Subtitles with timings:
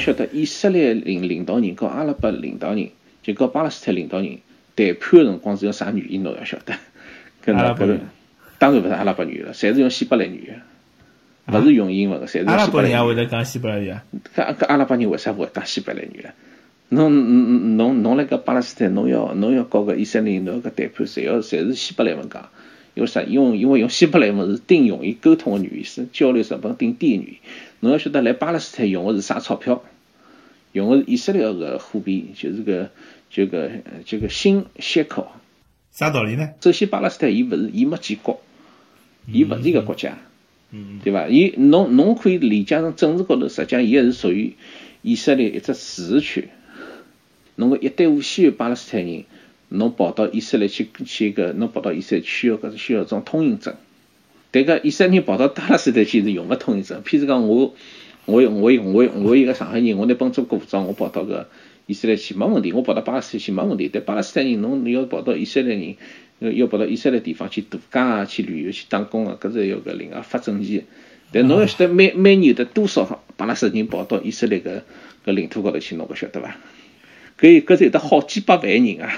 [0.00, 2.88] 晓得，以色列领领导人和阿拉伯领导人，
[3.22, 4.38] 就和巴勒斯坦领导人
[4.74, 6.22] 谈判个辰光是用啥语言？
[6.22, 6.74] 侬要晓得，
[7.44, 8.00] 跟阿拉伯人，
[8.58, 10.52] 当然勿是阿拉伯语了，侪是用希伯来语
[11.46, 12.60] 个，勿是用英文个，侪是用希伯来语。
[12.60, 14.02] 阿拉伯人也会得讲希伯来语啊？
[14.34, 16.30] 搿搿阿拉伯人为啥勿会讲希伯来语了？
[16.88, 22.48] 侬侬侬辣搿巴勒斯坦，侬要侬要搞个以色列人，侬搿谈判，侪要侪是希伯来文讲。
[22.94, 23.22] 因为啥？
[23.22, 27.36] 因为因为用希伯来文是顶容易沟通个语言，是交流成本顶低个语言。
[27.80, 29.82] 侬要晓得，来巴勒斯坦用个是啥钞票？
[30.72, 32.90] 用个是以色列个货币，就是个
[33.28, 33.70] 就个
[34.04, 35.32] 就个新息口。
[35.90, 36.50] 啥道理呢？
[36.60, 38.40] 首先，巴勒斯坦伊勿是伊没建国，
[39.26, 40.18] 伊勿是一个国家，
[40.70, 41.26] 嗯，对伐？
[41.26, 44.54] 伊侬侬可以理解成政治高头，实际上伊还是属于
[45.02, 46.48] 以色列一只自治区。
[47.56, 49.24] 侬个一旦无需有巴勒斯坦人，
[49.68, 53.74] 侬跑到以色列去去个，侬跑到以色列需要搿是需要种通行证。
[54.50, 56.94] 但个以色列人跑到巴勒斯坦去是用勿通一只。
[56.94, 57.74] 譬如讲我
[58.26, 61.48] 我我我我一个上海人，我拿本中国护照，我跑到个
[61.86, 62.72] 以色列去没问题。
[62.72, 63.90] 我跑到巴勒斯坦去没问题。
[63.92, 65.96] 但巴勒斯坦人侬要跑到以色列人，
[66.40, 70.84] 要要跑到以色列地方去度假啊，去旅游去打工啊，搿是要搿另外发证件。
[71.32, 74.82] 但侬要晓得每每年有得多少巴勒斯坦人跑到以色列个
[75.24, 76.56] 搿领土高头去，侬搿晓得伐？
[77.38, 79.12] 搿搿是有得好几百万人啊！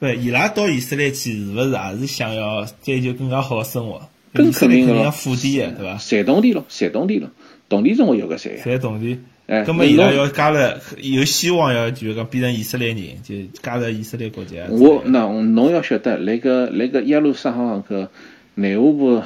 [0.00, 4.08] 勿，伊拉到以色列去是勿是也是想要追求更加好个生活？
[4.32, 5.96] 更肯定个咯，富地个对伐？
[5.98, 7.30] 赚动地咯，赚动地咯，
[7.68, 8.54] 动地总归有个赚。
[8.62, 9.18] 赚动地。
[9.46, 10.58] 哎，搿么伊拉要加入，
[11.00, 14.66] 有希望要就是讲变成以色列人，就加入以色列国家。
[14.70, 18.10] 我那侬要晓得，那个那个耶路撒冷个
[18.54, 19.22] 内务部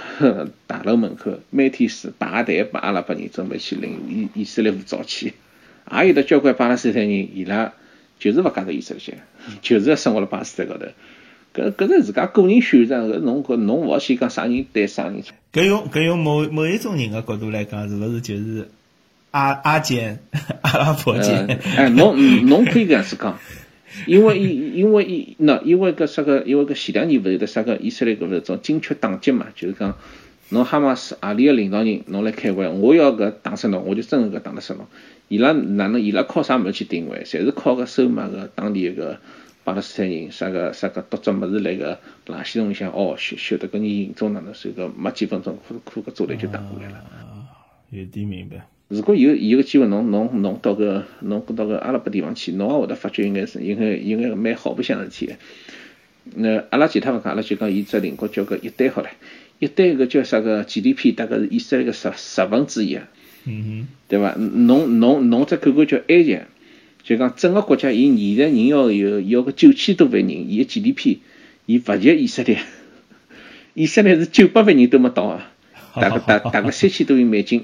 [0.66, 5.34] 大楼门口，每天是排队把阿拉伯人准备去领以以色列护照去，
[5.92, 7.72] 也有得交关巴勒斯坦人伊拉。
[8.18, 9.18] 就是勿加入以色列，
[9.60, 10.86] 就是要生活辣巴斯坦高头。
[11.56, 15.34] 搿搿是自家个人选择，搿侬搿侬勿好先讲啥人对啥人错。
[15.52, 18.68] 搿用搿用某某一种人个角度来讲，是勿是就是
[19.30, 20.18] 阿阿坚
[20.60, 21.46] 阿拉伯坚？
[21.76, 22.14] 哎，侬
[22.46, 23.38] 侬可以搿样子讲，
[24.06, 29.96] 因为因因为因喏，因为搿啥个，因为搿前两年勿是有得啥个以色列搿个种精确打击嘛，就是讲
[30.50, 34.86] 侬哈马斯阿里个领导人侬来开会，我要搿打死侬，我就真个搿打得死侬。
[35.28, 36.00] 伊拉哪能？
[36.00, 37.24] 伊拉靠啥物事去定位？
[37.24, 39.18] 侪是靠搿收买个当地个
[39.66, 44.54] 巴勒斯坦人，啥个啥个读只物事来个垃圾桶里向哦，晓晓得搿人行踪哪能？
[44.54, 47.04] 所以个没几分钟，可可个做来就打过来了。
[47.90, 48.64] 有点明白。
[48.86, 55.34] 如果有有个机会，侬侬侬到个侬到个阿拉伯地方去，侬也会得发觉应该是应该应该蛮好白相事体。
[56.36, 59.10] 那阿拉其他勿讲，阿拉就讲伊只邻国叫个一单好了，
[59.58, 63.08] 一单搿叫啥个 GDP 大概是以色列个十十分之一啊。
[63.44, 64.36] 嗯哼，对伐？
[64.36, 66.38] 侬侬侬只看看叫埃及，
[67.06, 71.18] 就讲整个国家，伊现在人要有要个九千多万人，伊个 GDP，
[71.64, 72.58] 伊勿及以色列，
[73.74, 75.52] 以色列是九百万人都没到啊，
[75.94, 77.62] 大概大大概三千多亿美金。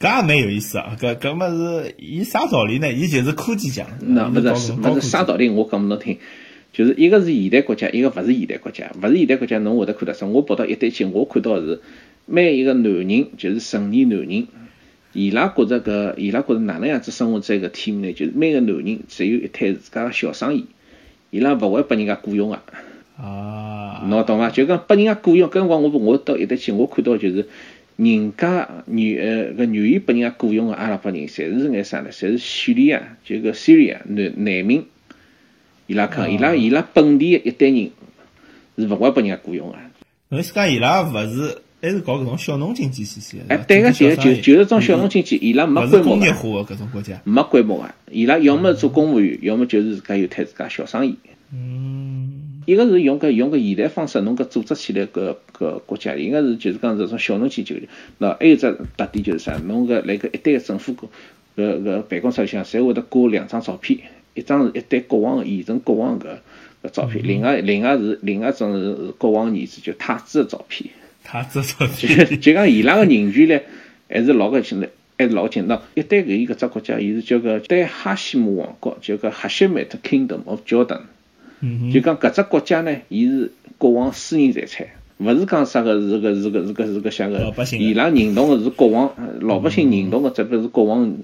[0.00, 0.96] 搿也蛮有意思啊！
[0.98, 2.92] 搿搿么是伊啥道理呢？
[2.92, 3.86] 伊就是科技强。
[4.00, 5.48] 那勿是勿是啥道理？
[5.48, 6.18] 我讲拨侬听，
[6.72, 8.90] 就是一个是现代国家，一个勿是现代国家。
[9.00, 10.26] 勿是现代国家，侬会得看到啥？
[10.26, 11.82] 我跑到一堆去，我看到是
[12.26, 14.48] 每一个男人，就是成年男人。
[15.12, 18.12] 伊拉觉着搿，伊拉觉着哪能样子生活在搿体面呢？
[18.12, 20.66] 就是每个男人只有一摊自家个小生意，
[21.30, 22.60] 伊拉勿会拨人家雇佣个。
[23.18, 24.50] 啊，侬懂伐？
[24.50, 27.48] 就讲拨人家雇佣，搿辰光我我到一搭去，我看到就是
[27.96, 32.10] 人家愿呃搿愿意拨人家雇佣个阿拉伯人，侪是眼啥呢？
[32.12, 34.84] 侪是叙利亚，就个叙利亚难难民。
[35.86, 37.90] 伊拉讲，伊拉伊拉本地个一代人
[38.78, 39.76] 是勿会拨人家雇佣个。
[40.28, 41.58] 侬是讲伊拉勿是？
[41.82, 51.16] 还是搞搿种小农经济系系哎，对个，对个就就是种小农经济，伊拉没规模工业化个搿种国家，没规模个，伊拉要么做公务员，要么就是自家有摊自家小生意。
[51.52, 57.88] 嗯，一个是用搿用搿现代方式，侬搿组织起来搿搿国家，应该是就是讲这种小农经济。
[58.18, 59.56] 那还有只特点就是啥？
[59.64, 61.08] 侬搿辣搿一堆个政府搿
[61.56, 63.98] 搿办公室里向，侪会得挂两张照片，
[64.34, 66.26] 一张是一对国王个现任国王搿
[66.82, 70.90] 搿照片，另外另外是另外一种是国王儿子就太子个照片。
[71.22, 73.60] 他这种就就讲伊拉个人权呢，
[74.08, 75.80] 还是老个紧嘞，还是老紧那。
[75.94, 81.02] 一旦搿伊搿只国家，伊是叫个对哈希姆王国，叫个哈希米特 Kingdom of Jordan。
[81.92, 84.86] 就讲搿只国家呢，伊是国王私人财产，
[85.18, 91.16] 勿是讲啥个是个是个是个是个像个伊拉认同个是国王，老百姓认同个只不是国王，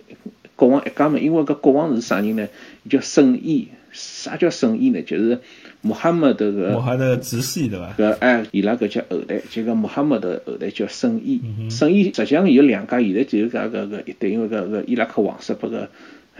[0.56, 2.49] 国王一家门，因为搿国王是啥人呢？
[2.91, 5.03] 叫圣伊，啥叫圣伊呢？
[5.03, 5.41] 就是。
[5.82, 7.94] 穆罕默德个，穆罕默德直系对伐？
[7.97, 11.41] 搿哎，伊拉搿叫后代，就讲穆罕默德后代叫圣伊。
[11.70, 15.88] 圣伊实际上有两家，现在只有搿个搿一对，因为搿个伊拉克王室拨个，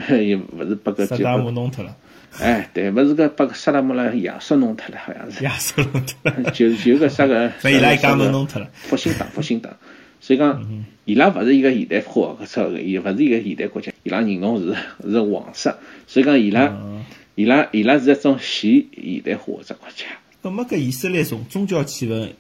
[0.09, 1.07] 又勿 是拨个。
[1.07, 1.95] 萨达姆弄脱了。
[2.41, 5.45] 哎，对，勿是搿拨个萨达姆拉亚瑟弄脱了，好像是。
[5.45, 6.43] 亚瑟弄脱了。
[6.51, 7.53] 就就搿啥个。
[7.61, 8.69] 所以伊拉一家门弄 脱了。
[8.73, 9.73] 复兴党，复兴党。
[10.27, 14.75] 所以讲，伊拉勿是一个现代化搿出，也勿是一个现代国家，伊拉认同是
[15.09, 15.73] 是皇室，
[16.09, 16.77] 所以讲伊拉
[17.37, 20.05] 伊拉伊拉是一种现现代化只国家。
[20.43, 22.31] 搿么搿以色列从宗教气氛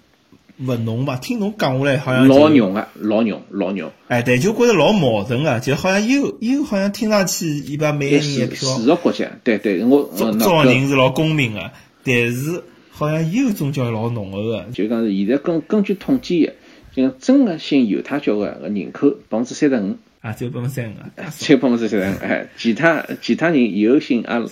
[0.58, 1.14] 勿浓嘛？
[1.14, 3.92] 听侬讲下来，好像老浓个，老浓老浓。
[4.08, 11.70] 哎，对，就觉着老矛盾个，就好像又又好像听上去伊把每个人一票，是个国家，对对，我招招人是老公平个，
[12.02, 14.66] 但是好像又宗教老浓厚个。
[14.72, 16.50] 就讲是现在根根据统计，
[16.96, 19.96] 就真个信犹太教个个人口百分之三十五。
[20.22, 20.94] 啊，只有百分之三十五，
[21.38, 24.46] 只有百分之三十五，哎，其他其他人有信阿拉，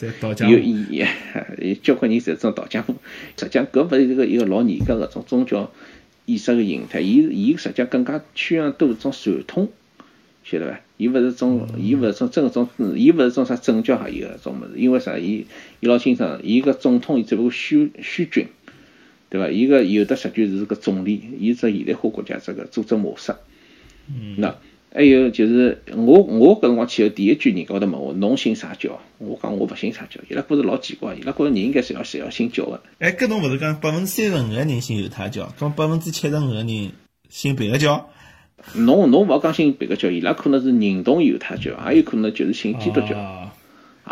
[0.49, 1.09] 有也
[1.83, 2.95] 交关人侪种道家户，
[3.37, 5.73] 实际上搿勿是一个一个老严格个种宗教
[6.27, 9.69] 意识个形态，伊伊实际上更加趋向多种传统，
[10.45, 10.81] 晓得伐？
[10.97, 15.19] 伊勿是种，伊勿是种真个种，伊勿是种啥政教合一个种物事，因为啥？
[15.19, 15.47] 伊
[15.81, 18.47] 伊老清爽，伊个总统伊只不过选选举，
[19.37, 19.51] 对伐？
[19.51, 23.35] 伊个有的实际是个总理，伊只现代化国家这个组织模式，
[24.09, 24.55] 嗯，那。
[24.97, 29.01] 还有就是我我搿辰光去后第一句人家会得问我侬信啥教？
[29.19, 32.81] 我讲我勿信啥教，伊拉觉着老奇怪，伊拉觉着人应该是要是要信教个。
[33.01, 36.93] 哎，搿侬勿是讲百分之三十五个人信犹太教，讲百分之七十五个人
[37.29, 38.09] 信别个教？
[38.75, 43.53] 侬侬勿好讲信别个教，伊拉可能是认同犹太教，也有可能就是信基督教，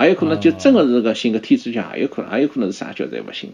[0.00, 3.52] 也有可能就真个是个信个天主教，也有可能也有可能是啥教侪勿信。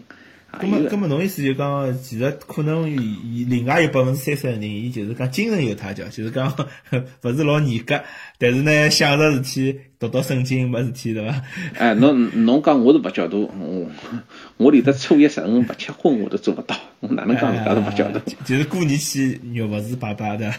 [0.51, 6.51] 咁么，咁么，侬意思就讲，其实可能伊另外有百分之三十个人，伊就是讲精神犹太教， 就是讲
[7.21, 8.01] 勿是老严格，
[8.39, 11.43] 但是呢，想着事体读读圣经没事体，对伐？
[11.77, 13.91] 哎，侬侬讲我是佛教徒，我
[14.57, 18.19] 我连得初一十五勿吃荤我都做勿到，我哪能讲人家是佛教徒？
[18.43, 20.51] 就是过年去肉勿是拜拜的，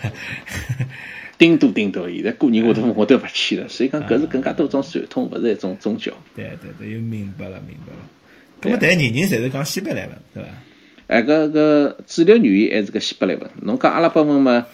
[1.36, 6.12] 顶多顶多，现在过年我都我都勿去了，所以讲搿是更加多种传统，勿是一种宗教。
[6.36, 7.98] 对对对，又明白了，明白了。
[8.62, 10.48] 咁么，但人人侪是讲希伯来文，对伐？
[11.06, 13.50] 哎，搿搿主流语言还是个希伯来文。
[13.62, 14.66] 侬讲阿拉伯文嘛，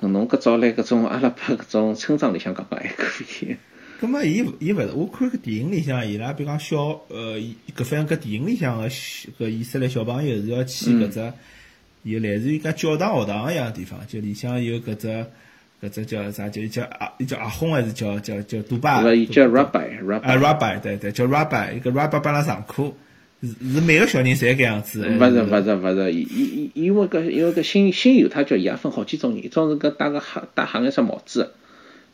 [0.00, 3.56] 侬搿找来搿种阿拉伯搿种村庄里向讲讲还可以。
[4.00, 4.92] 咁么，伊伊勿是？
[4.94, 7.38] 我看个电影里向，伊拉比如讲小呃，
[7.76, 11.32] 搿反正搿电影里向个搿以色列小朋友是要去搿只
[12.02, 15.08] 有类似于讲教堂学堂一样地方，就里向有搿只
[15.82, 16.48] 搿只叫啥？
[16.48, 19.02] 就叫阿，伊叫阿訇还是叫叫叫杜巴？
[19.12, 22.92] 伊叫 rabbi，rabbi，啊 rabbi，对对，叫 rabbi，一个 rabbi 帮拉上课。
[23.42, 31.50] 是是每个小人侪搿样子，勿是勿是勿是，伊伊因为搿因为搿新新犹太教伊也分好几种人，一种是搿戴个黑戴黑颜色帽子，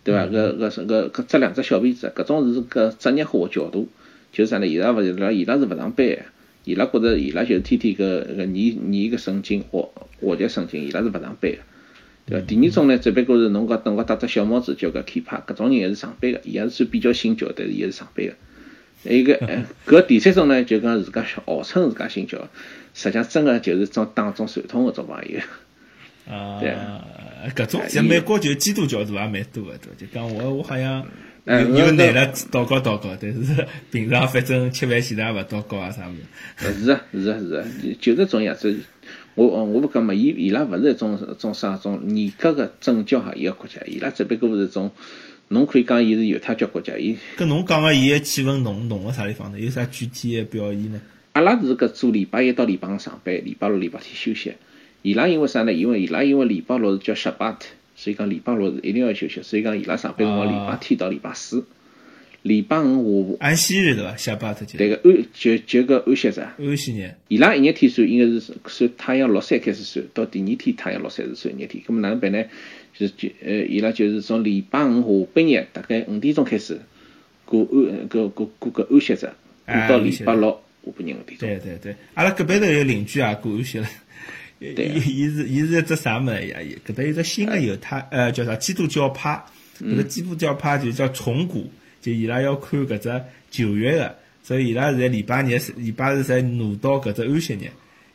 [0.03, 0.27] 对伐？
[0.27, 3.89] 搿搿是搿搿遮两只小辫子，搿种是搿职业化个教徒，
[4.33, 4.67] 就是啥呢？
[4.67, 6.07] 伊拉勿是伊拉是勿上班，
[6.65, 9.89] 伊拉觉着伊拉就是天天搿搿念念个圣经学
[10.21, 11.59] 学习圣经，伊拉是勿上班个，
[12.27, 12.47] 对伐？
[12.47, 18.33] 第二种呢，只不过是侬讲等个戴只小帽子叫搿 keeper，搿种人还是上班个，伊也是算比较信教，但是伊也是上班个。
[19.05, 19.37] 一个，
[19.87, 22.39] 搿第三种呢，就讲自家号称自家信教，
[22.95, 25.41] 实际上真个就是种当中传统个种朋友。
[26.29, 26.73] 啊，对，
[27.53, 31.05] 搿种在美国就基督教徒也蛮多个，对，就讲我我好像
[31.45, 36.13] 有有男的祷告祷告，但是平常反正吃饭前头也勿祷告啊啥物
[36.57, 36.73] 事。
[36.85, 37.65] 是啊是啊是啊，
[38.01, 38.79] 就搿种样子。
[39.35, 44.93] 我我勿讲嘛，伊伊拉勿是一种种啥种严格个政教合一个国家，伊拉只不过是一种。
[45.53, 47.17] 侬可以讲伊是犹太教国家，伊。
[47.37, 49.61] 跟侬讲个伊个气氛浓浓个啥地方呢？
[49.61, 51.01] 有啥具体个表现呢？
[51.35, 54.55] 阿拉是搿做礼拜一到礼拜五上班，礼拜六、礼拜天休息。
[55.03, 55.73] 伊拉因为啥呢？
[55.73, 57.57] 因为伊拉因为礼拜六是叫 Shabbat，
[57.97, 59.43] 所以讲礼拜六是一定要休息。
[59.43, 61.65] 所以讲伊拉上班辰光礼拜天到礼拜四，
[62.43, 64.79] 礼拜五下安息日对伐？Shabbat 就。
[64.79, 66.41] 对个安就就个安息日。
[66.41, 67.15] 安息日。
[67.29, 71.85] 伊拉一日天算应该是算太阳落山开始算，到第二天太阳落山是算一日天。
[71.85, 72.45] 咁么哪能办呢？
[72.95, 76.79] 就是就呃，伊拉就是从礼拜五下半日大概五点钟开始
[77.47, 79.31] 过安过过过个安息日，
[79.65, 81.49] 过到礼拜六下半日五点钟。
[81.49, 83.89] 对对对，阿拉隔壁头有邻居啊，过安息了。
[84.59, 84.87] 对。
[84.87, 86.59] 伊伊是伊是一只啥物事呀？
[86.87, 89.43] 搿搭有只新个犹太呃叫啥基督教派，
[89.81, 91.71] 搿个基督教派就叫重古，
[92.03, 97.71] 就伊拉要看搿只九月个，所以伊拉在礼拜日礼拜日才挪到搿只安息日。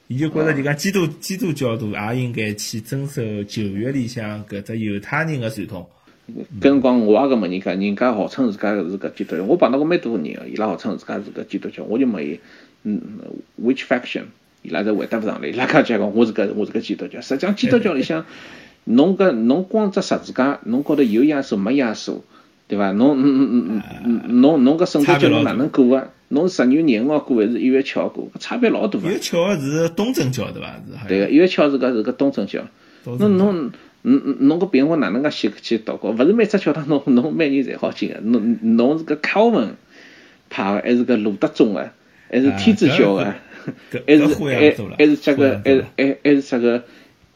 [0.09, 5.87] 伊就觉着就讲基督基督教徒也应该去遵守九月里向搿只犹太人个传统。
[6.59, 12.39] 搿辰光我也搿问人家，人家号称自家是搿基督教，我碰到过蛮多人个，伊拉号称自家是搿基督教，我就问伊，
[12.83, 13.01] 嗯
[13.61, 14.23] ，which faction？
[14.61, 17.21] 伊拉侪回答勿上来，伊拉讲讲我是搿我是搿基督教。
[17.21, 18.25] 实际上基督教里向，
[18.83, 22.19] 侬搿侬光只十字架，侬高头有耶稣没耶稣，
[22.67, 22.91] 对伐？
[22.91, 26.09] 侬嗯嗯嗯嗯，侬侬搿圣诞节侬哪能过个？
[26.29, 28.29] 侬十月廿五号过还是一月七号过？
[28.39, 29.07] 差别老大个。
[29.07, 30.75] 一月七号是东正教对伐？
[31.03, 31.07] 是。
[31.07, 32.61] 对个，一月七号是个是个东正教。
[33.05, 33.71] 侬侬
[34.01, 36.09] 侬侬个平常哪能介去去祷告？
[36.09, 38.19] 勿是每只教堂 侬侬每年侪好进个。
[38.21, 39.75] 侬侬是个考文
[40.49, 41.89] 派个，还是个路德宗个，
[42.29, 43.33] 还是天主教个，
[44.05, 46.83] 还是还还是这个还还还是这个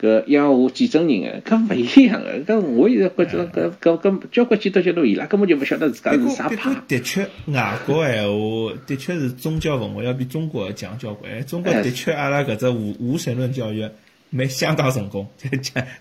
[0.02, 2.40] 搿耶和华见证人个，搿勿一样个。
[2.40, 6.76] 搿我现在觉着搿搿搿交关基督教徒伊拉根本就勿晓得自家是啥派。
[6.88, 11.46] 的确，外国闲话的确是宗教文化要比中国强交关。
[11.46, 13.88] 中国的确，阿拉搿只无无神论教育
[14.32, 15.28] 蛮相当成功，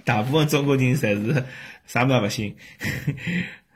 [0.04, 1.44] 大部分中国人侪是
[1.86, 2.54] 啥物事勿信。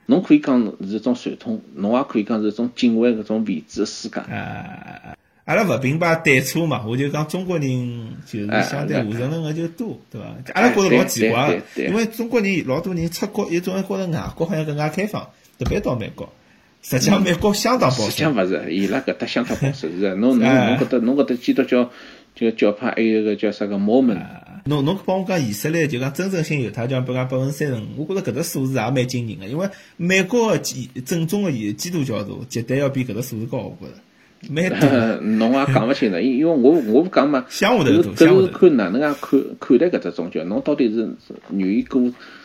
[0.07, 4.21] 侬可以讲是一种传统，侬也可以讲是一种敬畏搿种未知的世界。
[4.21, 10.35] 啊，阿拉勿评判对错嘛，我就讲中国人就是相对无神论个就多，对伐？
[10.55, 15.23] 阿拉觉着老奇怪个，因为中国人老多人出国，有种觉着外国好像更加开放，
[15.59, 16.33] 特别到美国，
[16.81, 18.05] 实际上美国相当保守。
[18.05, 21.91] 实际上勿是，伊拉搿搭相当保守，是 侬侬侬搿搭侬搿搭基督教
[22.35, 24.19] 就教派还有个叫啥个摩门。
[24.65, 34.01] 侬侬帮我讲以色列就讲真正信犹太教，比如讲百分之三十五，我觉着搿只数字也蛮惊人个，因为美国个基正宗个基基督教徒绝对要比搿只数字高，我觉着。
[34.51, 34.89] 蛮多。
[35.21, 41.09] 侬也讲勿清的，因因为我我勿讲嘛，搿是搿是看哪能介看看待搿只宗教，侬到底是
[41.51, 42.01] 愿意过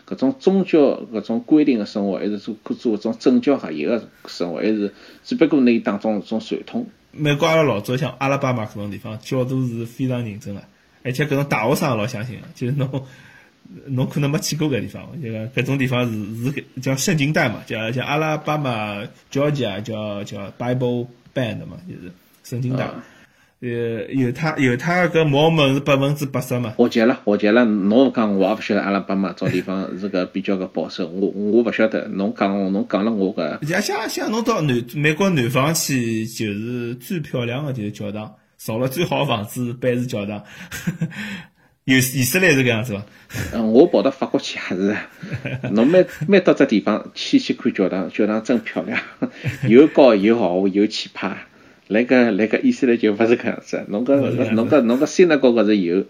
[0.08, 0.80] 搿种宗教
[1.14, 6.88] 搿种规定个生活，还是做做搿种政教合一个生活，还是只不过拿当中一种传统？
[7.12, 10.62] 美国阿拉老早像阿拉巴马搿种地方，教徒是非常认真个。
[11.04, 13.04] 而且搿种大学生老相信个，就是侬
[13.86, 19.02] 侬可能没去过搿地方，就讲搿种地方是是叫圣经带嘛，叫叫阿拉巴马
[19.32, 22.12] Georgia 叫叫 Bible Band 嘛，就是
[22.44, 22.90] 圣经带。
[23.62, 26.74] 呃，犹太犹太搿毛门是百分之八十嘛。
[26.78, 27.66] 我结了，我结了。
[27.66, 32.08] 侬讲我也勿晓得阿拉爸妈种地方 是个比较个保守，我我勿晓得。
[32.08, 33.60] 侬讲侬讲了我个。
[33.64, 38.34] 像像像侬到南美国南方去，就是最漂亮个就是教堂。
[38.56, 40.42] 造了最好房子，拜是教堂。
[41.86, 43.06] 有以色列是搿样子伐？
[43.54, 44.96] 嗯，我跑到法国去也是。
[45.72, 49.00] 侬每每到只地方去去看教堂，教堂真漂亮，
[49.68, 51.46] 又高又豪华又气派。
[51.88, 53.84] 来个来个以色列就勿是搿样子。
[53.88, 54.16] 侬搿
[54.54, 56.06] 侬搿侬搿新的高高是有。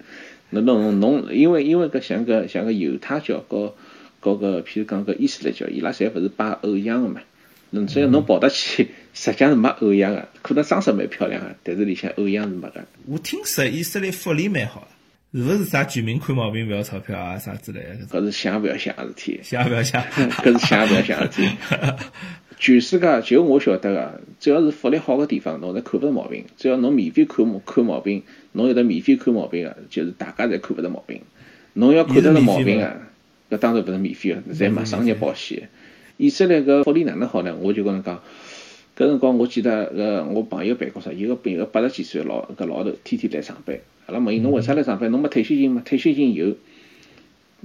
[0.52, 3.76] 侬侬侬，因为因为搿像个像个犹太教和
[4.20, 7.22] 和个，譬如讲搿以色列教，伊拉侪勿是拜偶像个嘛。
[7.70, 12.84] 侬只要侬跑得去，实际上是没偶像个，可能装饰蛮漂亮个，但是里向偶像是没个。
[13.06, 14.88] 我听说以色列福利蛮好，
[15.32, 18.20] 是勿是啥居民看毛病勿要钞票啊啥之类个？
[18.20, 21.50] 搿是想勿要想个事体，想勿要想， 搿是想勿要想个事体。
[22.58, 26.44] 全世界就我晓得个，只要是福利好个地方，侬侪看勿着毛病。
[26.58, 31.22] 只要侬免费看看毛病，侬有得免费看毛病个，就是大家侪看勿着毛病。
[31.74, 33.02] 侬要看得着毛病个，
[33.52, 35.70] 搿当然勿是免费个，侪买商业保险。
[36.18, 37.56] 以色列搿福利哪能好呢？
[37.62, 38.22] 我就跟侬讲，
[39.00, 43.80] 搿辰光我记得个我朋友办公室有个有个八十几岁老搿老头，天天来上班。
[44.08, 45.10] 阿拉问伊侬为啥来上班？
[45.10, 45.82] 侬没退休金吗？
[45.86, 46.58] 退休金有，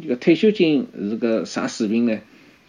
[0.01, 2.21] 这个退休金是个啥水平呢？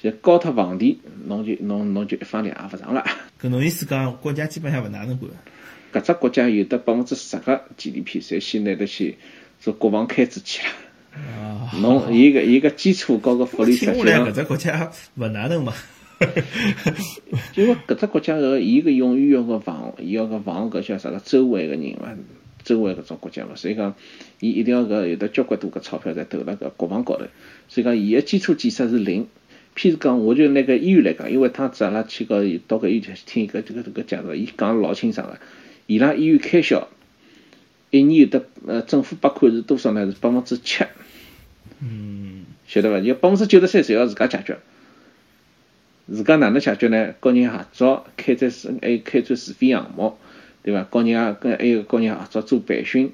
[0.02, 3.04] 就交脱房钿，侬就侬侬就一分两也勿上了。
[3.40, 5.30] 搿侬意思讲国家基本上勿哪能管？
[5.94, 9.16] 搿只国家有得百分之十个 GDP，侪先拿得去
[9.60, 10.74] 做国防开支去了。
[11.14, 15.72] 啊，侬伊个伊个基础高个福利实际上，搿只国家勿哪能嘛？
[17.56, 22.16] 因为搿只国家个伊个永远要个防，伊要个防搿叫啥个周围个人嘛，
[22.64, 23.96] 周围搿种国家嘛，所以讲
[24.40, 27.26] 伊一定要搿有得交关多个钞票在投辣搿国防高头，
[27.68, 29.28] 所以讲伊个基础建设是零。
[29.78, 35.38] 譬如讲，我就拿个医院来讲，因为趟子阿拉去个到搿医院听一个这个这个讲个，伊讲老清爽个，
[35.86, 36.88] 伊拉医院开销
[37.92, 40.06] 一年有得呃政府拨款是多少呢？
[40.06, 40.86] 是百分之七。
[41.82, 43.00] 嗯，晓得伐？
[43.00, 44.58] 要百分之九十三侪要自家解决，
[46.08, 47.16] 自家哪能解决呢？
[47.20, 50.16] 跟人合作开展是还有开展试飞项目，
[50.64, 50.84] 对伐？
[50.84, 53.12] 跟人家跟还有跟人合作做培训，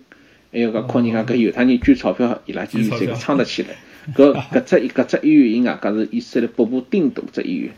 [0.52, 3.70] 还有个靠人家搿犹太人捐钞票，伊拉就这个撑得起来。
[4.14, 7.72] 搿搿只搿只医院伊外加是以色列北部顶大只医院，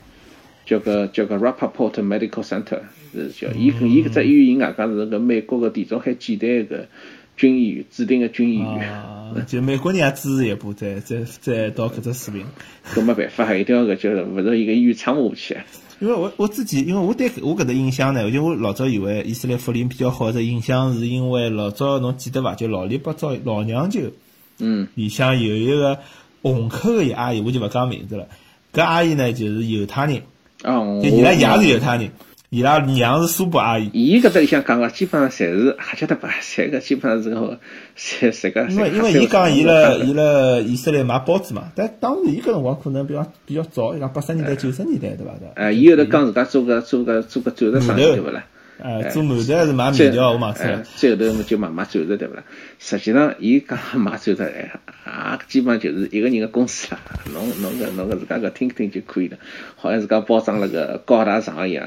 [0.65, 2.79] 叫个叫个 Rappaport Medical Center，
[3.13, 6.88] 是叫伊伊搿只医院伊外加是个美国个地中海舰队个。
[7.35, 12.45] 军医院指定个军医院，就美国人也支持一步，再再再到搿只水平。
[12.93, 15.57] 搿没办法，一定要搿就是勿是一个医院撑下去。
[15.99, 22.55] 因为我我自己，因为我对我搿只印象呢，就我老早以为以色列福林比较好只印象，是因为老早侬记得伐？
[22.55, 24.11] 就老里八早老娘舅，
[24.59, 25.99] 嗯，里向有一个
[26.41, 28.27] 虹口个一阿姨，我就勿讲名字了。
[28.73, 30.21] 搿阿姨呢，就是犹太人，
[30.63, 32.11] 哦，就伊拉爷是犹太人。
[32.53, 36.29] 伊拉娘是苏北阿姨，伊搿搭里向讲个基本上侪是瞎晓得吧？
[36.39, 37.60] 侪个基本上是个，
[37.98, 38.62] 侪侪个。
[38.69, 45.33] 因为因为伊讲伊辣伊辣以色列买包子嘛，但当时伊搿辰光可能比较比较早，伊讲八十年代九十年代对伐？
[45.55, 48.45] 哎，伊后头讲自家做个做个做个钻石生意对勿啦？
[48.83, 50.31] 哎，做馒头还是买面条？
[50.33, 50.83] 我忘记了。
[50.95, 52.43] 最后头就买买钻石对勿啦？
[52.77, 54.72] 实际上，伊讲买钻石哎，
[55.12, 57.00] 啊，基本上就是一个人个公司啦。
[57.33, 59.38] 侬侬个侬个自家个听听就可以了，
[59.75, 61.83] 好像自家包装了个高大上一样。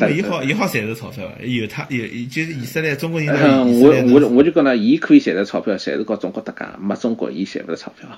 [0.00, 1.44] 那伊好伊好赚着钞票伐？
[1.44, 3.28] 犹太犹就是以色列中国人。
[3.28, 8.08] 嗯，我我我就讲呢，伊可以赚着钞票，侪是告中国搭界，没中国伊赚勿着钞票。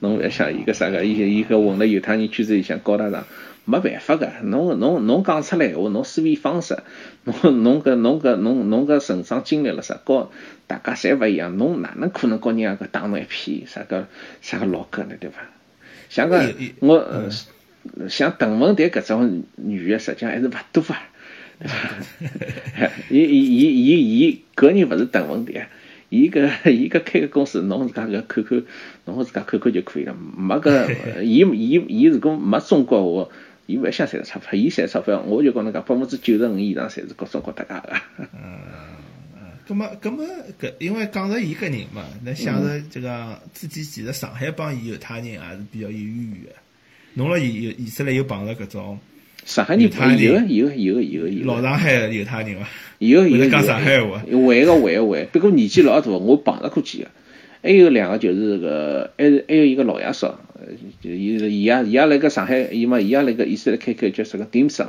[0.00, 3.24] 侬勿要想伊个啥个，伊伊个混了犹太人圈子里向高大上，
[3.64, 4.30] 没办法个。
[4.44, 6.78] 侬侬侬讲出来闲话，侬思维方式，
[7.24, 10.30] 侬侬搿侬搿侬侬搿成长经历了啥，高
[10.66, 14.06] 大家侪勿一样，侬哪能可能告人家搿打侬一片啥个
[14.40, 15.14] 啥个老哥呢？
[15.18, 15.38] 对伐？
[16.08, 16.98] 像个我
[18.08, 21.08] 像邓文迪搿种女个，实际上还是勿多啊。
[23.10, 25.60] 伊伊伊伊伊搿人勿是邓文迪。
[26.08, 28.62] 伊搿 伊搿开个公司，侬自家搿看看，
[29.06, 30.14] 侬自家看看就可以了。
[30.14, 33.30] 没搿， 伊伊伊如果没中国话，
[33.66, 34.52] 伊勿想赚钞票。
[34.52, 37.96] 伊赚钞票，我就讲侬讲，百分之九十五以上侪是各中国搭界个。
[38.18, 38.28] 嗯
[39.36, 40.22] 嗯，葛么葛么
[40.60, 46.50] 搿，因为讲着伊搿人嘛，那想着这个自己其实上海帮伊犹太人也是比较有渊源个。
[47.14, 48.98] 侬辣以以色列又碰着搿种。
[49.44, 52.68] 上海人有有有有有老上海犹太人伐？
[52.98, 57.08] 有有讲上海话，会个会个会，不过年纪老大，我碰着过几个。
[57.60, 60.32] 还有两个就是个，还是还有一个老爷叔，
[61.00, 64.86] 就伊伊也伊也辣个上海，伊嘛伊也辣个以色列开口叫啥个 Dimson。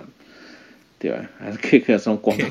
[1.04, 1.18] 对伐？
[1.44, 2.50] 还是开开种广东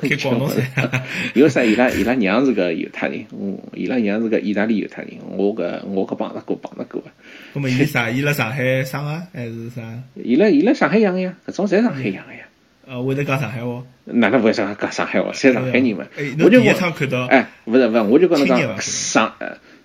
[0.49, 1.03] 菜，
[1.35, 1.65] 有啥？
[1.65, 5.13] 伊拉伊拉娘是个犹太人，嗯，伊拉娘是个意大利犹太人。
[5.37, 7.03] 我搿我搿碰着过碰着过。
[7.55, 8.11] 那么伊啥？
[8.11, 9.83] 伊辣上海生啊还是啥？
[10.15, 12.41] 伊辣伊辣上海养个呀，搿种侪上海养个呀。
[12.85, 13.83] 呃，会得讲上海话？
[14.05, 15.33] 哪能会上讲上海话？
[15.33, 16.05] 侪上海人嘛。
[16.45, 19.33] 我就我看到，哎，勿是勿是，我就讲侬讲上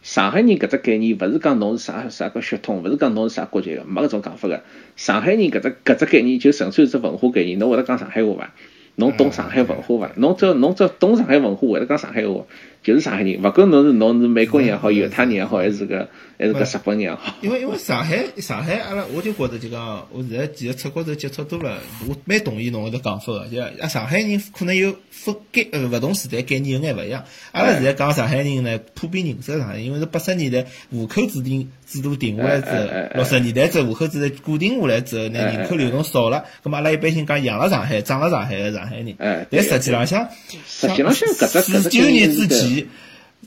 [0.08, 4.64] 上海人搿只概念，勿是讲侬是啥啥个血统，勿是讲侬是啥国籍个，没搿种讲法个。
[4.96, 8.54] 上海人搿只搿只概念就纯粹是只文化概念，侬会得讲上海话伐？
[8.96, 10.14] 侬懂上海文化伐？
[10.16, 12.46] 侬只要侬只要懂上海文化，会得讲上海话，
[12.88, 13.38] 就是上海人。
[13.44, 16.08] 勿管侬是侬是美国人也好，犹太人也好，还是个
[16.40, 17.36] 还是个日本人也好。
[17.42, 21.78] 因为因为上海上海阿拉，我就觉着就讲，我现在其实出国头接触多了，
[22.08, 23.48] 我蛮同意侬搿只讲法个。
[23.48, 27.26] 就啊，上海人可能有分概呃勿同时代概念有眼勿一样。
[27.52, 38.78] 阿拉现在讲上海人呢，普遍认识上海，因为是八十年代户口制定制度定下来之后，六十年代之后户口制度固定下来之后，呢人口流动少了，咁阿拉一般性讲养了上海、长了上海个上。
[38.88, 39.18] 海人，
[39.50, 40.30] 但实际浪向，
[40.66, 42.77] 实际浪向搿只四九年之前，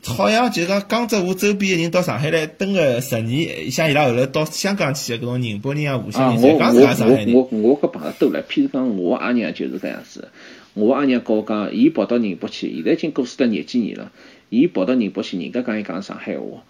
[0.05, 7.35] 好像就讲江浙沪周边个人到上海来蹲个十年，像伊拉后来到香港去个搿种宁波人啊、无锡人，侪讲是上海人。
[7.35, 10.29] 我我我搿碰着多了，譬如讲我阿娘就是搿样子，
[10.75, 14.13] 我阿娘跟我讲，伊跑到宁波去，现在已经过世得廿几年了，
[14.49, 16.63] 伊跑到宁波去，人家讲伊讲上海话。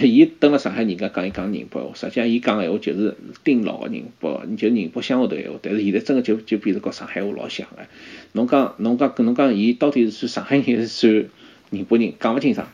[0.00, 5.58] 伊蹲辣上海，人家讲伊讲宁波话，实际上伊讲个闲话就是顶老个宁波，你就宁波乡下头闲话。
[5.60, 7.82] 但是现在真个就就变成跟上海话老像个。
[8.30, 11.24] 侬讲侬讲跟侬讲，伊到底是算上海人还是算
[11.72, 12.68] 宁波人，讲勿清爽。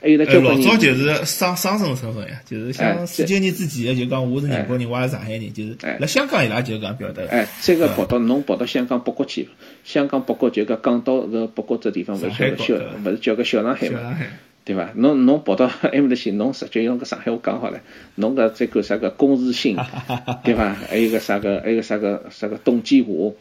[0.00, 0.66] 还有得交关人。
[0.66, 5.76] 老早就是双双重身份呀，就是像四九年之前，就讲我是宁波人，我也是上海人，就是。
[5.98, 7.22] 辣香港伊拉就讲表达。
[7.30, 9.48] 哎，这个跑到侬跑到香港北角去，
[9.82, 14.18] 香港北角就讲港岛搿北角这地方，勿是叫小，勿是叫个小上海嘛？
[14.66, 14.92] 对伐？
[14.94, 17.80] 侬侬跑到埃面搭去，侬直接用个上海话讲好了。
[18.14, 19.76] 侬搿再个啥个龚自信，
[20.44, 20.74] 对伐？
[20.74, 23.32] 还有个啥个，还有个啥个啥个董建华，一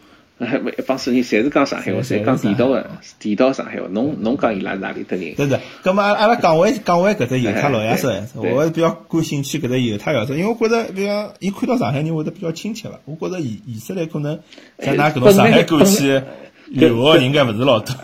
[0.87, 3.87] 帮子人侪是讲上海话，侪讲地道个地道上海话。
[3.89, 5.35] 侬侬讲伊拉是哪里的人？
[5.35, 5.59] 对对。
[5.83, 12.99] 咁么阿拉讲回 讲回搿只犹太老爷子，我比较感兴趣搿只犹太老爷子，因为我觉着比较伊看到上海人会得比较亲切伐？
[13.05, 14.39] 我觉着以以色列可能
[14.79, 16.21] 像㑚搿种上海过去
[16.67, 17.95] 留学应该勿是老多。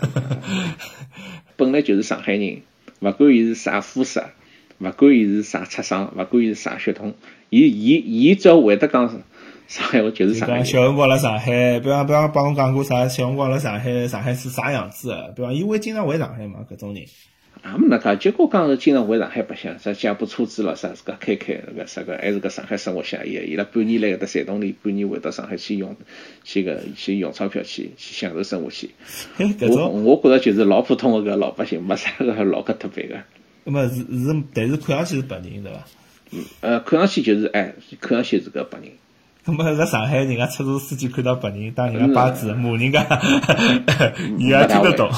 [1.56, 2.62] 本来就是上海人。
[3.02, 4.26] 勿管伊是啥肤色，
[4.78, 7.14] 勿管伊是啥出生，勿管伊是啥血统，
[7.48, 9.22] 伊伊伊只要会得讲
[9.70, 10.64] 上海我，就是上海。
[10.64, 13.06] 小辰光辣上海，比方比方帮我讲过啥？
[13.06, 15.32] 小辰光辣上海，上海是啥样子的？
[15.36, 16.66] 比方伊会经常回上海嘛？
[16.68, 17.04] 搿种人。
[17.62, 25.94] 也没那介，结果讲是经常回上海白相，啥借部车子了，啥自家开开那个啥个，还是个上海生活下伊伊拉半年来搿搭山东里，半年回到上海去用，
[26.42, 28.90] 去个去用钞票去去享受生活去。
[29.60, 33.18] 我我觉着就是老普通个老百姓，没啥个老个特别个。
[33.62, 35.86] 那么是是，但是看上去是白人对伐？
[36.32, 38.88] 嗯呃，看上去就是哎，看上去是个白人。
[39.44, 43.04] 那么在上海，人家出租司机看到白人打人家巴子，骂人家，
[44.36, 45.10] 你 也听得懂？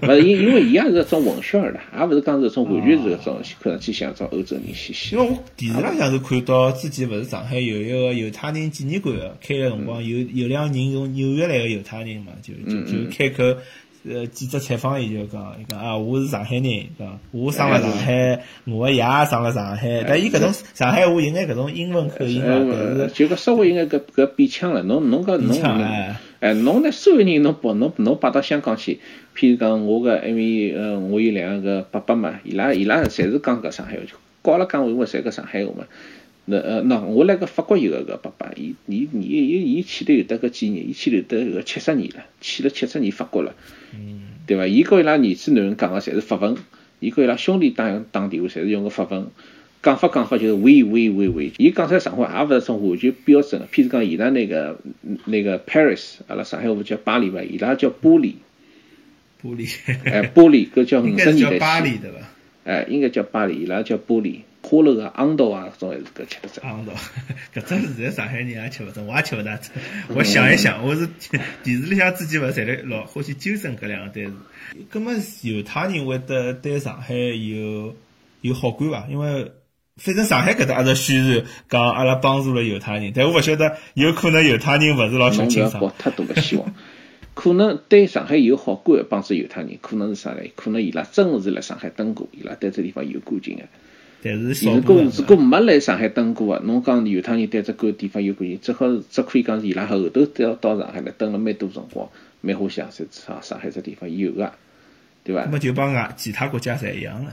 [0.00, 5.14] 不是因因为伊也是种混血儿的，也勿是讲是种完全是种看上去像种欧洲人兮兮。
[5.14, 13.58] 因为我电视浪向是看到之前勿是上海有一个犹太人纪念馆开个辰光，有有两个人从纽约来个犹太人嘛，就就就开口。
[14.04, 16.64] 呃，记者采访伊就讲，伊讲啊，我是上海人，
[16.98, 22.74] 讲我生了上海，我个爷生了上海，但伊搿种上海话有眼搿种英文口音嘛，
[23.08, 24.82] 是就搿稍微有眼搿搿变腔了。
[24.84, 25.60] 侬侬讲侬，
[26.40, 26.90] 哎，侬呢？
[26.92, 29.00] 所有人侬跑侬侬摆到香港去，
[29.36, 34.02] 譬如讲我个因为呃，我有两个伯伯嘛，伊拉伊拉侪是讲搿上海话，
[34.42, 35.84] 高了讲话，侪搿上海话嘛。
[36.50, 43.54] 那呃，那我辣个法国有个个爸爸，伊伊伊伊伊去了有得个几年，伊去了得个七十年了，去了七十年法国了，
[43.94, 44.66] 嗯，对伐？
[44.66, 46.56] 伊跟伊拉儿子囡恩讲个侪是法文，
[47.00, 49.26] 伊跟伊拉兄弟打打电话侪是用个法文，
[49.82, 54.80] 讲法讲法就是喂喂喂喂，伊讲出来上海话也勿是种完全标准个，譬如讲伊拉那个
[55.26, 58.34] 那个 Paris，阿拉上海话叫巴黎伐，伊拉叫玻璃，
[59.42, 59.70] 玻璃，
[60.04, 62.16] 哎，玻璃搿 叫五十年代巴黎起，对伐？
[62.64, 66.62] 哎，应该叫巴黎，伊拉叫玻璃，花楼啊、昂道啊，搿种还是搿吃得着。
[66.62, 66.92] 昂道，
[67.54, 69.72] 搿只是现在上海人也吃勿准，我也吃勿大准。
[70.14, 71.08] 我想一想，我是
[71.64, 74.32] 电视里向之前勿侪来老欢喜纠正搿两个单词。
[74.90, 77.96] 葛末犹太人会得对上海有
[78.42, 79.06] 有好感伐？
[79.08, 79.50] 因为
[79.96, 85.94] 反正上海搿搭也是宣传讲阿拉帮助了犹太人，但我勿晓得有可能犹太人勿是老想侬勿清爽要抱。
[85.98, 86.74] 太多个希望。
[87.34, 90.42] 可能对上海有好感的帮助犹太人，可能是啥呢？
[90.56, 93.62] 可能伊拉真个是来上海蹲过，伊拉对这地方有感情个。
[94.22, 102.08] 但是少如果如果没来上海蹲过个，侬讲犹太人对这个地方有感情，只好只可以讲是伊拉后头到到上海来蹲了蛮多辰光，
[102.40, 104.52] 蛮欢喜啊，在上上海这地方有个，
[105.22, 105.52] 对伐那？
[105.52, 107.32] 么就帮外其他国家侪一样了。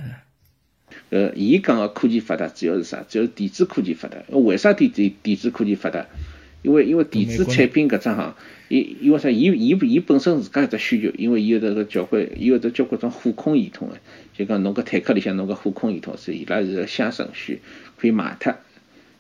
[1.10, 3.04] 呃，伊讲个科技发达主要是啥？
[3.10, 4.18] 主要是电子科技发达。
[4.30, 6.06] 为啥电电电子科技发达？
[6.62, 8.36] 因为因为电子产品搿只行，
[8.70, 9.30] 因因为啥？
[9.30, 13.96] 伊伊伊本身自家有只需求，因为伊有得个交关，伊有得交关种火控系统个，
[14.38, 17.62] 就讲侬搿坦克里向侬搿火控系统是伊拉是个小程序，
[17.98, 18.54] 可以卖脱，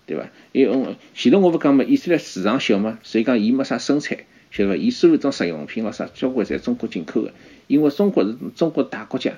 [0.05, 0.27] 对伐？
[0.51, 4.17] 因为前头我勿讲嘛，以色列市场小嘛，所以讲伊没啥生产，
[4.51, 4.75] 晓得伐？
[4.75, 7.33] 伊所有种实用品咯啥，交关侪中国进口个，
[7.67, 9.33] 因为中国是中国大国家。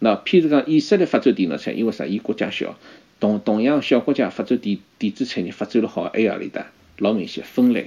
[0.00, 2.06] 那譬如讲，以色列发展电脑产业，因为啥？
[2.06, 2.78] 伊国家小，
[3.18, 6.66] 同同样小国家发展电电子产业发展了好，还有何里搭？
[6.98, 7.84] 老明显，芬兰、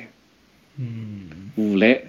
[0.78, 2.02] 嗯，荷兰，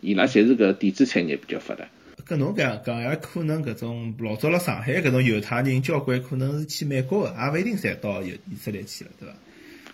[0.00, 1.86] 伊拉侪是搿电子产业比较发达。
[2.26, 9.34] 搿侬搿样讲也可能搿种老早辣上海搿种犹太人交关可能是去美国个，也勿一定侪到以以色列去了，对伐？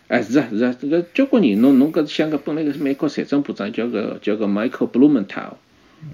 [0.08, 5.54] 哎，是啊，是啊，这个交关人，侬侬搿想搿本来搿是美国财政部长叫个叫个 Michael Blumenthal，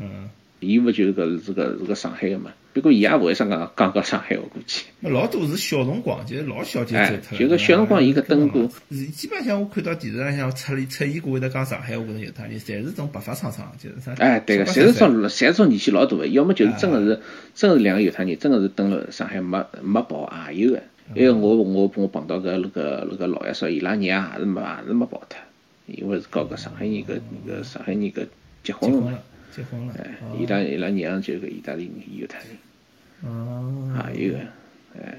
[0.01, 2.53] 嗯，伊勿就是搿是个是个上海个嘛？
[2.73, 4.87] 不过伊也勿会啥讲讲讲上海话过去。
[5.01, 7.39] 那老多是小辰光，就是老小就走哎脱了。
[7.39, 14.13] 就是小辰光伊搿登过是基本上我看到电视浪向出出现过会得讲上海话搿种犹太人，侪是种白发苍苍，就是啥？
[14.19, 17.21] 哎，对个，侪是种侪是种年纪老大个，要么就是真个是
[17.55, 20.83] 真个是两个犹太人，真个是登了上海没没跑也有个。
[21.13, 25.37] 还有我我我碰到个那个那个老爷说，伊拉娘也是没也是没跑脱，
[25.87, 28.29] 因为是搞个上海人搿搿上海人搿
[28.63, 29.21] 结婚了，，
[29.55, 29.95] 结婚了。
[29.99, 32.49] 哎哦，伊拉伊拉娘就是个意大利人犹太人。
[33.23, 34.39] 哦，啊有个，
[34.99, 35.19] 哎，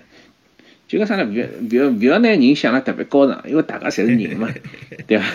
[0.87, 1.25] 就讲啥呢？
[1.25, 4.49] 勿要勿要不要拿人想了特别高尚，因为大家侪是人嘛，
[5.07, 5.25] 对伐？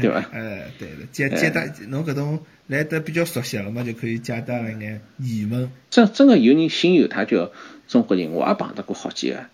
[0.00, 0.18] 对伐？
[0.32, 5.70] 哎，对了，解解答侬搿种来得比较熟悉了嘛，就可以解答一眼疑问。
[5.90, 7.50] 真真个有人信犹太教
[7.86, 9.46] 中国人，我也碰到过好几个，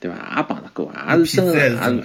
[0.00, 0.36] 对伐？
[0.38, 2.04] 也碰到过，也是真个，也是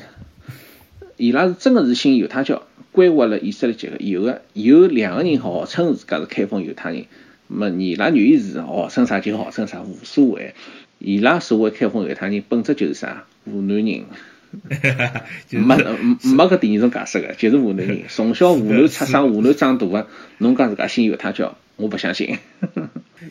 [1.21, 7.05] 伊拉是真个是信犹太教，归划了以色列籍个，有个有两个人号称自家是开封犹太人，
[7.47, 10.55] 么伊拉愿意是号称啥就号称啥，无所谓。
[10.97, 14.05] 伊拉所谓开封犹太人，本质就是啥湖南人。
[15.47, 15.85] 就是没没
[16.23, 20.07] 没搿第二种解释个，就是湖南人，从小湖南出生，湖南长大个，
[20.39, 22.39] 侬讲自家信犹太教，我不相信。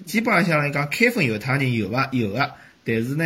[0.07, 2.09] 基本上来讲，开封犹太人有伐？
[2.13, 2.53] 有个，
[2.85, 3.25] 但是呢，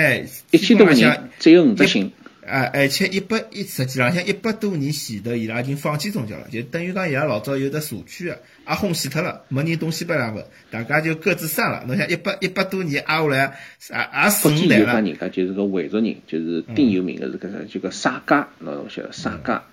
[0.53, 2.13] 一千多个人，只有五只信。
[2.47, 11.85] 啊，而且一百一实际浪向一百多年前头，伊拉已经放弃宗教了，就等于讲伊拉老早有的社区个，阿轰死脱了，没人东西北两份，大家就各自散了。
[11.87, 13.59] 侬想一百一百多年挨下来，
[13.91, 19.65] 也也四福五代了，人家就是个回族人，就是顶有名个是搿个，就个沙家，侬晓得沙家，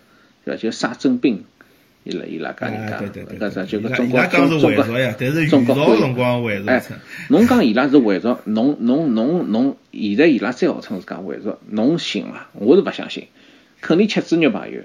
[0.46, 0.62] 对伐？
[0.62, 1.44] 就沙征兵，
[2.04, 5.16] 伊拉伊拉家人啊，家，对对对，搿啥就伊拉个中国伊拉讲中国中国会元
[5.50, 6.84] 朝辰光回族哎，
[7.30, 12.50] 侬讲伊拉是回族， 侬侬侬侬，现在伊拉再号称自家回族，侬信伐？
[12.54, 13.28] 我是勿相信，
[13.82, 14.82] 肯定吃猪肉朋友。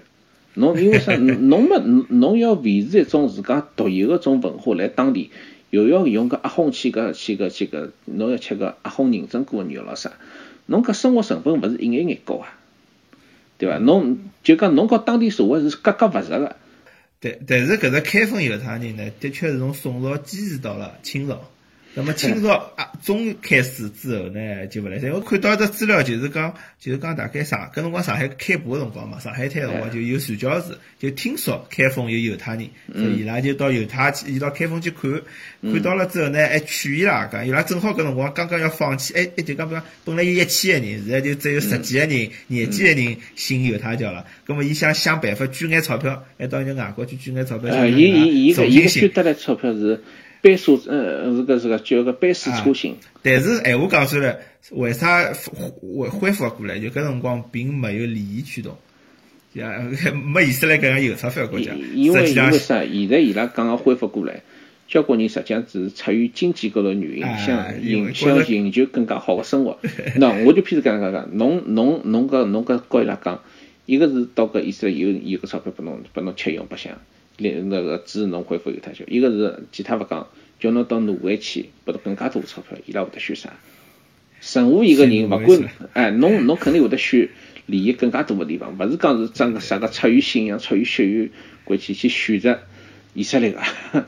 [0.54, 1.16] 侬因为啥？
[1.16, 5.30] 侬没侬要维持一种自家独有个种文化来当地，
[5.70, 10.12] 又要用个阿訇去个去个去个，侬要吃个阿訇认证过个肉咾啥？
[10.66, 12.48] 侬搿生活成本勿是一眼眼高啊？
[13.56, 13.78] 对伐？
[13.78, 16.56] 侬就讲侬和当地社会是格格勿入个。
[17.18, 21.50] 但但是搿只开封犹太人呢，的确是从宋朝坚持到了清朝。
[21.96, 25.10] 那么清朝啊中开始之后呢，就勿来三。
[25.10, 35.10] 我看到一只资料，就是讲，就是讲大概上搿辰光上海开埠个辰光嘛，上海滩个辰光就有传教士，就听说开封有犹太人，所以伊拉就到犹太去，伊到开封去看，
[35.62, 44.26] 看到了之后呢，还劝伊拉讲，伊拉正好搿辰光刚刚要放弃，哎哎，就讲比方本来有一千个人，现在就只有十几个人、廿几个人信犹太教了。
[44.44, 48.88] 葛么伊想想办法捐眼钞票，还到人家外国去捐眼钞票，呃，想伊伊伊个伊个。
[48.88, 50.02] 捐得来钞票是
[50.46, 52.94] 班数，呃，是个是个叫个班数车薪。
[53.22, 54.38] 但是闲话讲出来，
[54.70, 56.78] 为啥恢恢恢复过来？
[56.78, 58.76] 就搿辰光并没有利益驱动，
[59.54, 59.84] 呀，
[60.32, 61.72] 没意思来搿样有钞票国家。
[61.94, 62.84] 因为因为啥？
[62.84, 64.42] 现在伊拉刚刚恢复过来，
[64.86, 69.80] 交关人实际上只是出于经济高头原因，想想寻求更加好的生活。
[70.14, 73.42] 那我就譬如讲讲讲，侬侬侬搿侬搿告伊拉讲，
[73.84, 76.98] 一个是到搿以色列有有个钞票拨侬拨侬吃用白相，连
[77.38, 83.52] 那个支持侬恢复犹太教；一个是其他勿讲，叫侬到挪威去拨到更加多钞票，伊拉会得选啥？
[84.54, 87.28] 任何一个人勿管，哎，侬侬肯定会得选。
[87.68, 91.30] 利益更加多个地方，勿是讲是真个啥个出于信仰、出于血缘
[91.64, 92.60] 关系去选择
[93.12, 93.60] 以色列个，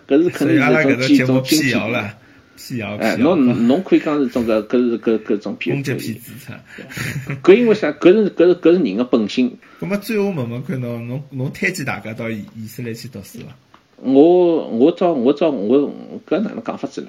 [0.06, 2.16] 搿是肯定是种几种经济了。
[2.58, 6.62] 辟谣，哎，侬侬可以讲是种个，搿是搿搿种偏攻击资产。
[7.42, 7.92] 搿因为啥？
[7.92, 9.56] 搿是搿是搿是人的本性。
[9.78, 13.54] 葛末最后问问看侬，侬侬推荐大家到以色列去读书伐？
[14.02, 15.90] 我我照我照我
[16.26, 17.08] 搿哪能讲法子呢？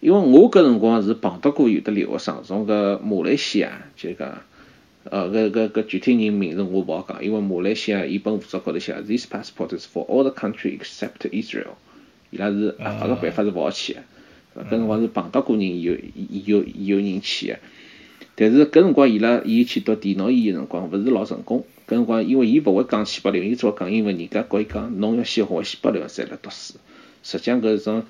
[0.00, 4.40] 因为我搿辰光是碰到过有的留学生从搿马来西亚就讲。
[5.04, 11.74] 呃，搿搿搿具体人名字我勿好讲，因为马来西亚伊本护照高头写，this passport is for all the country except Israel，
[12.30, 14.00] 伊拉是合法个办法是勿好去个，
[14.56, 15.96] 搿辰光是碰到过人有
[16.44, 17.58] 有有人去个，
[18.34, 26.74] 但是搿辰光伊拉伊去读电脑医个辰光勿是老成功，搿辰光因为伊勿会讲西伯利亚，伊只会讲英文，人家告伊讲侬要先学西伯利亚再来读书，
[27.22, 28.04] 实际上搿是种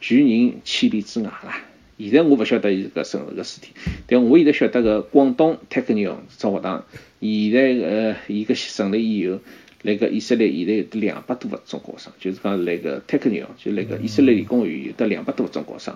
[0.00, 1.62] 拒人千里之外啦。
[1.98, 3.70] 现在我勿晓得伊搿什个事体，
[4.06, 6.84] 但我现在晓得个广东 Technion 只学堂，
[7.20, 9.40] 现在呃伊搿成立以后，
[9.82, 15.94] 那个以色列现在有得两百多个中国生，就是讲那个 Technion 就那个以色列理工学院有得两百多个中国生。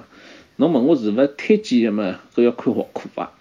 [0.56, 2.20] 侬问我是勿推荐嘛？
[2.34, 3.32] 搿要看学科伐？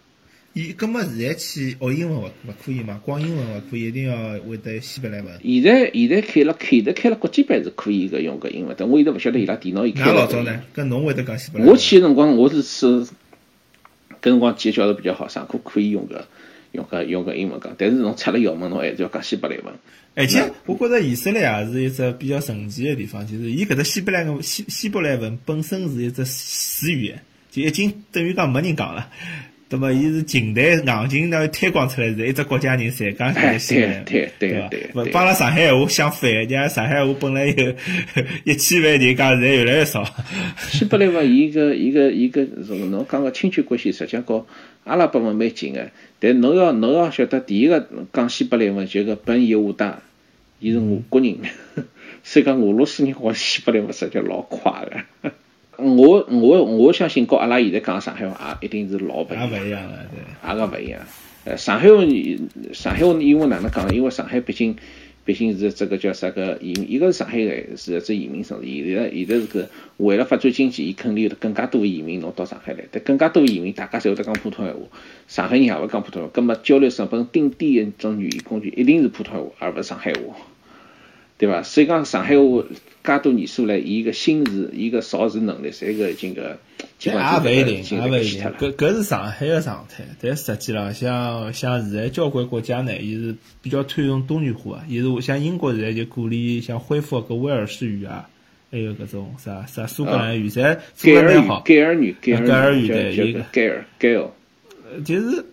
[0.53, 2.99] 伊搿么现在去学英文勿勿可以嘛？
[3.05, 5.39] 光英文勿可以，一定要会得西伯来文。
[5.43, 10.01] 现在现在开了开的开了国际班是可以个用搿英文，但我现在勿晓得伊拉电脑有开。
[10.05, 10.61] 那老早呢？
[10.75, 11.65] 搿侬会得讲希伯来？
[11.67, 13.09] 我去个辰光我是是搿
[14.23, 16.21] 辰光几个教授比较好，上课可以用搿
[16.71, 19.73] 用搿用搿英文讲，但是侬出了校门侬还是要讲西伯来文。
[20.13, 27.15] 而且我觉着以色列也是一只比较神奇的地方，就是伊搿只西伯来文希希伯来文本身是一只死语，
[27.49, 29.09] 就已经等于讲没人讲了。
[29.71, 37.73] 那么，伊是近代硬劲呢推广出来，是一只国家人侪讲起来西对对对对，勿帮了上海话相反，人家上海话本来有
[38.43, 40.03] 一千万人讲，现在越来越少。
[40.57, 44.45] 西伯利亚伊个伊个伊个，侬讲个亲戚关系，实际上和
[44.83, 45.89] 阿拉伯文蛮近个。
[46.19, 49.99] 但侬要侬要晓得，第一个讲西伯利亚文就个本伊乌达，
[50.59, 51.37] 伊是俄国人，
[52.23, 54.85] 所以讲俄罗斯人学西伯利亚文实际老快
[55.23, 55.31] 个。
[55.77, 61.01] 我我我相信，跟阿拉现在讲上海话也一定是老不一样，也勿一样了，对，阿个勿一样。
[61.43, 62.03] 呃，上海话，
[62.73, 63.93] 上海话，因为哪能讲？
[63.95, 64.75] 因为上海毕竟
[65.25, 67.37] 毕竟是这个叫啥个移，一个是上海
[67.75, 74.81] 是只移民城市，现在现在是个为了发展经济，伊肯定有得更加多移民侬到上海来，但更加多移民，大家侪会得讲普通闲话，
[75.27, 80.35] 上海人也会讲普通话，葛末交流成本顶低一种语言工具一定是普通话，而勿是上海话。
[81.41, 81.63] 对伐？
[81.63, 82.63] 所以讲上海话
[83.03, 86.59] 介多年数来，伊个新字、伊个造字能力，侪个已经个
[86.99, 88.43] 基本上也勿一定，也勿一定。
[88.43, 98.29] 搿搿是上海个常态，但实际浪像像现在交关国家呢，伊是比较推崇多元化，伊是像英国现在就鼓励像恢复搿威尔士语啊，
[98.69, 101.61] 还有搿种啥啥苏格兰语，侪做得蛮好。
[101.61, 104.29] 盖尔语，盖尔语对，一个盖尔盖尔，
[105.03, 105.43] 就是。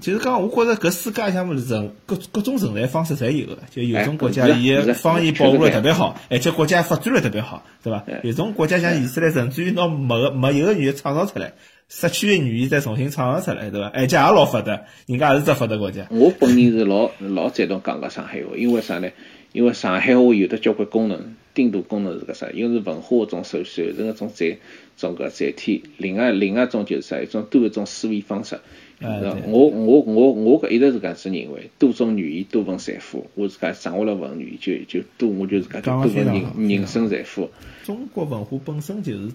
[0.00, 8.04] 就是讲，我觉着搿世界上面人各各种存在方式侪有个，就有种国家伊个方言保护了特别好，而且国家发展了特别好，对伐？
[8.22, 11.52] 有种国家像以色列，甚至于拿没个没有个语言创造出来，
[11.88, 13.90] 失去个语言再重新创造出来，对伐？
[13.94, 16.06] 而且也老发达，人家也是只发达国家。
[16.10, 19.10] 我本人是老 老赞同讲个上海话，因为啥呢？
[19.52, 22.50] 因为上海话有的交关功能，顶多功能是个啥？
[22.50, 24.58] 一个是文化种首首人个种载
[24.96, 27.20] 种个载体，另外另外一种就是啥？
[27.20, 28.58] 一种多一种思维方式。
[29.00, 33.26] 我我我我搿一直是搿子认为，多种语言多份财富。
[33.34, 37.50] 我自家掌握了文语就就多，我就自家多份人人生财富。
[37.84, 39.32] 中国文化本身就是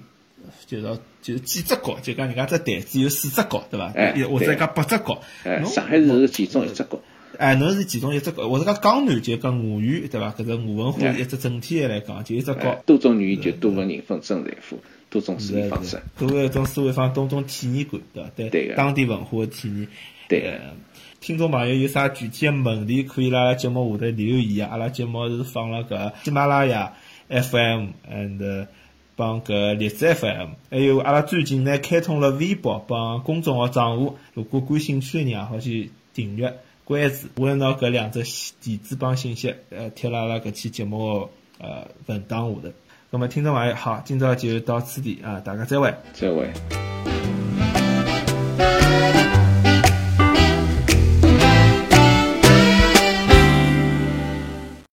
[0.65, 3.91] 就是就是几只角，就讲人家只台子有四只角，对伐？
[3.95, 5.21] 哎，或者讲八只角。
[5.43, 6.99] 哎，上海是其中一只角。
[7.37, 10.31] 哎，侬是其中一只角，或者讲江南就讲吴语，对伐？
[10.31, 12.81] 搿只吴文化一只整体来讲，就一只角。
[12.85, 14.79] 多种语言就多份人分真财富。
[15.09, 18.51] 多种思维方式，多一种思维方，多种体验感，对伐？
[18.51, 19.87] 对当地文化的体验。
[20.27, 20.59] 对，
[21.19, 24.67] 听众朋友有啥具体的问题，可以辣节目下头留言。
[24.69, 26.93] 阿拉节目是放了搿喜马拉雅
[27.29, 28.67] FM，and
[29.15, 36.53] 帮搿荔枝 FM，还有阿拉最近呢开通了微博帮公众号账户，如果感兴趣的人也好去订阅
[36.85, 37.27] 关注。
[37.35, 38.23] 我会拿搿两只
[38.61, 42.73] 地址帮信息，呃，贴辣阿拉搿期节目呃文档下头。
[43.11, 46.47] 那么听众朋友好，今朝就到此地啊，大家再会，再会。